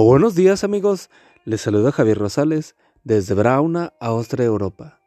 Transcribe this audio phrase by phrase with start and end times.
[0.00, 1.10] Buenos días amigos,
[1.44, 5.00] les saluda Javier Rosales desde Brauna, Austria, Europa,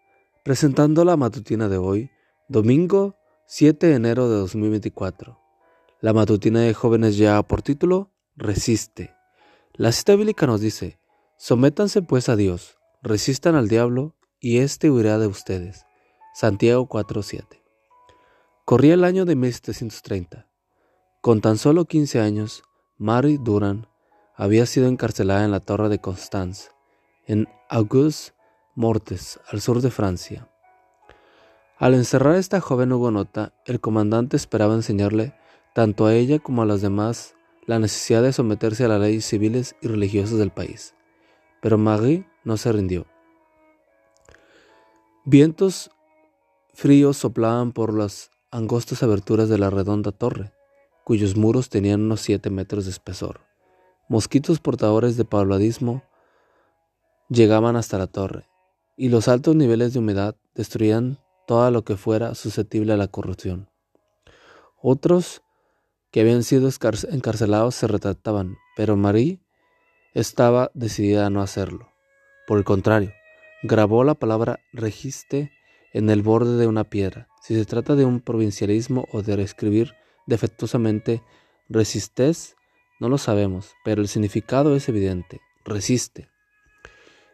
[0.44, 2.12] presentando la matutina de hoy,
[2.49, 3.15] domingo
[3.47, 5.39] 7 de enero de 2024.
[6.01, 9.15] La matutina de jóvenes ya por título, Resiste.
[9.76, 10.99] La cita bíblica nos dice,
[11.37, 15.85] Sométanse pues a Dios, resistan al diablo, y éste huirá de ustedes.
[16.34, 17.45] Santiago 4:7.
[18.66, 20.49] Corría el año de 1730.
[21.21, 22.63] Con tan solo 15 años,
[22.98, 23.88] Mary Duran
[24.41, 26.72] había sido encarcelada en la torre de Constance,
[27.27, 28.34] en Auguste
[28.73, 30.50] Mortes, al sur de Francia.
[31.77, 35.36] Al encerrar a esta joven hugonota, el comandante esperaba enseñarle,
[35.76, 37.36] tanto a ella como a los demás,
[37.67, 40.95] la necesidad de someterse a las leyes civiles y religiosas del país.
[41.62, 43.05] Pero Marie no se rindió.
[45.23, 45.92] Vientos
[46.73, 50.52] fríos soplaban por las angostas aberturas de la redonda torre,
[51.03, 53.51] cuyos muros tenían unos siete metros de espesor.
[54.12, 56.04] Mosquitos portadores de paludismo
[57.30, 58.45] llegaban hasta la torre,
[58.98, 63.70] y los altos niveles de humedad destruían todo lo que fuera susceptible a la corrupción.
[64.81, 65.44] Otros
[66.12, 66.70] que habían sido
[67.09, 69.40] encarcelados se retrataban, pero Marie
[70.14, 71.88] estaba decidida a no hacerlo.
[72.48, 73.14] Por el contrario,
[73.64, 75.53] grabó la palabra registe
[75.94, 77.30] en el borde de una piedra.
[77.42, 79.94] Si se trata de un provincialismo o de reescribir
[80.28, 81.23] defectuosamente
[81.70, 82.58] resistes,
[83.02, 86.30] no lo sabemos, pero el significado es evidente, resiste.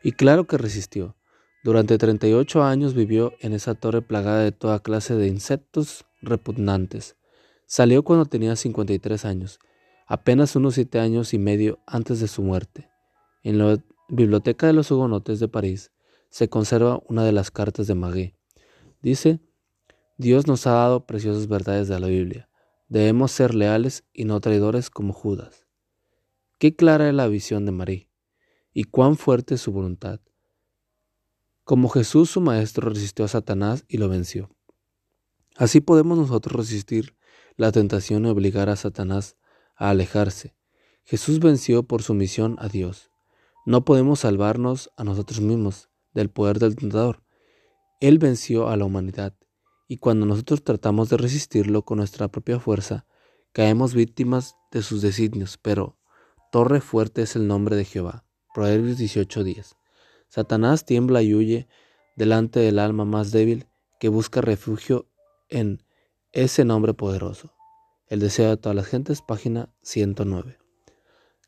[0.02, 1.18] Y claro que resistió.
[1.62, 7.18] Durante 38 años vivió en esa torre plagada de toda clase de insectos repugnantes.
[7.66, 9.60] Salió cuando tenía 53 años,
[10.06, 12.90] apenas unos siete años y medio antes de su muerte.
[13.44, 15.92] En la biblioteca de los hugonotes de París
[16.30, 18.36] se conserva una de las cartas de Maguet.
[19.02, 19.42] Dice,
[20.16, 22.48] Dios nos ha dado preciosas verdades de la Biblia.
[22.90, 25.68] Debemos ser leales y no traidores como Judas.
[26.58, 28.08] Qué clara es la visión de María
[28.74, 30.22] y cuán fuerte es su voluntad.
[31.66, 34.50] Como Jesús su Maestro resistió a Satanás y lo venció.
[35.58, 37.18] Así podemos nosotros resistir
[37.58, 39.36] la tentación y obligar a Satanás
[39.76, 40.56] a alejarse.
[41.04, 43.12] Jesús venció por su misión a Dios.
[43.66, 47.22] No podemos salvarnos a nosotros mismos del poder del tentador.
[48.00, 49.34] Él venció a la humanidad
[49.88, 53.06] y cuando nosotros tratamos de resistirlo con nuestra propia fuerza,
[53.54, 55.98] caemos víctimas de sus designios, pero
[56.52, 58.26] torre fuerte es el nombre de Jehová.
[58.54, 59.76] Proverbios 18:10.
[60.30, 61.68] Satanás tiembla y huye
[62.16, 63.68] delante del alma más débil
[64.00, 65.08] que busca refugio
[65.50, 65.84] en
[66.32, 67.54] ese nombre poderoso.
[68.08, 70.58] El deseo de todas las gentes, página 109.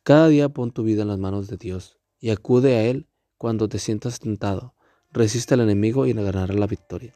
[0.03, 3.07] Cada día pon tu vida en las manos de Dios y acude a Él
[3.37, 4.75] cuando te sientas tentado.
[5.11, 7.15] Resiste al enemigo y le ganará la victoria.